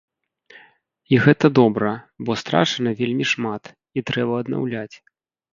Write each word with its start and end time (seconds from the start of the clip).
І 1.15 1.19
гэта 1.25 1.45
добра, 1.59 1.91
бо 2.29 2.37
страчана 2.43 2.95
вельмі 3.03 3.25
шмат, 3.33 3.63
і 3.97 4.07
трэба 4.09 4.33
аднаўляць. 4.47 4.95